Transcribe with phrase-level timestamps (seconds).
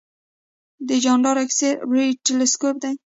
[0.87, 1.59] د چانډرا ایکس
[1.91, 2.91] رې تلسکوپ دی.